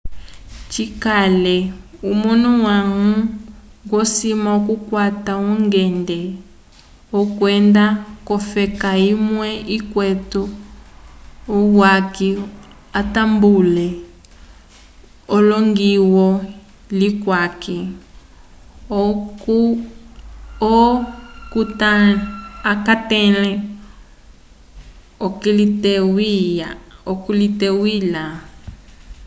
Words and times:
cikale 0.71 1.57
omunu 2.09 2.49
wañgo 2.65 3.97
osima 4.03 4.49
okukwata 4.59 5.31
ungende 5.51 6.19
wokwenda 7.13 7.85
k'ofeka 8.25 8.89
imwe 9.11 9.49
ikwete 9.77 10.41
uyaki 11.57 12.29
atambule 12.99 13.87
elongiyo 15.35 16.29
lyuyaki 16.97 17.79
oco 19.01 20.81
akatẽle 22.71 23.49
okuliteywila 27.11 28.23